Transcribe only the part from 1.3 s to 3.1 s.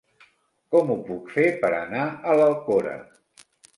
fer per anar a l'Alcora?